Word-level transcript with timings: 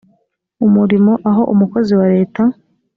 umurimo 0.65 1.13
aho 1.29 1.41
umukozi 1.53 1.91
wa 1.99 2.07
leta 2.13 2.43